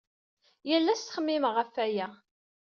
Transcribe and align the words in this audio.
Yal 0.69 0.87
ass 0.93 1.01
ttxemmimeɣ 1.03 1.53
ɣef 1.57 1.71
waya. 1.79 2.07